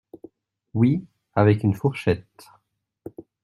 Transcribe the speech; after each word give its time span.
Oui… 0.73 1.05
avec 1.35 1.61
une 1.61 1.75
fourchette. 1.75 2.47